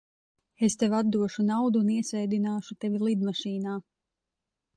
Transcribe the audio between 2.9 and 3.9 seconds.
lidmašīnā.